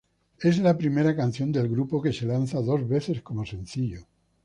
Es 0.39 0.57
la 0.57 0.79
primera 0.79 1.15
canción 1.15 1.51
del 1.51 1.69
grupo 1.69 2.01
que 2.01 2.11
se 2.11 2.25
lanza 2.25 2.59
dos 2.59 2.87
veces 2.89 3.21
como 3.21 3.45
sencillo. 3.45 4.07